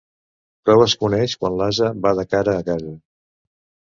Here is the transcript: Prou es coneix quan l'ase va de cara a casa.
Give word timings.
Prou 0.69 0.79
es 0.85 0.95
coneix 1.03 1.35
quan 1.41 1.57
l'ase 1.59 1.89
va 2.05 2.13
de 2.21 2.25
cara 2.31 2.57
a 2.63 2.65
casa. 2.71 2.95